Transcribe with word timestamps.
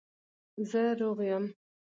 زه 0.69 0.81
روغ 0.99 1.19
یم 1.33 1.45